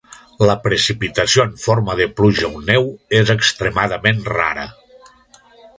[0.49, 4.67] La precipitació en forma de pluja o neu és extremadament rara.